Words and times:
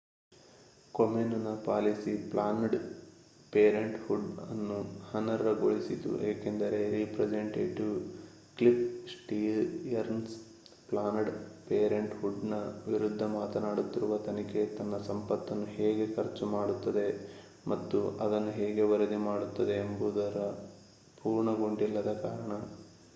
ಕೊಮೆನ್ 0.93 1.43
ನ 1.43 1.47
ಪಾಲಿಸಿ 1.65 2.29
ಪ್ಲಾನ್ನ್ 2.29 2.69
ಡ್ 2.69 2.77
ಪೇರೆಂಟ್ 3.51 4.07
ಹುಡ್ 4.07 4.39
ಅನ್ನು 4.49 4.77
ಅನರ್ಹ 5.13 5.53
ಗೊಳಿಸಿತು 5.59 6.21
ಏಕೆಂದರೆ 6.21 6.89
ರೆಪ್ರೆಸೆಂಟೇಟಿವ್ 6.89 7.93
ಕ್ಲಿಫ್ 8.57 8.83
ಸ್ಟಿಯರ್ನ್ಸ್ 9.07 10.35
ಪ್ಲಾನ್ನ್ 10.89 11.25
ಡ್ 11.25 11.31
ಪೇರೆಂಟ್ 11.67 12.15
ಹುಡ್ 12.21 12.45
ನ 12.45 12.53
ವಿರುದ್ಧ 12.87 13.23
ಮಾಡುತ್ತಿರುವ 13.23 14.17
ತನಿಖೆ 14.17 14.65
ತನ್ನ 14.65 14.97
ಸಂಪತ್ತನ್ನು 14.97 15.65
ಹೇಗೆ 15.65 16.13
ಖರ್ಚು 16.13 16.45
ಮಾಡುತ್ತದೆ 16.45 17.07
ಮತ್ತು 17.67 18.09
ಅದನ್ನು 18.17 18.51
ಹೇಗೆ 18.51 18.81
ವರದಿ 18.81 19.15
ಮಾಡುತ್ತದೆ 19.15 19.71
ಎನ್ನುವುದರ 19.71 20.37
ಪೂರ್ಣಗೊಂಡಿಲ್ಲದ 21.23 22.13
ಕಾರಣ 22.13 22.51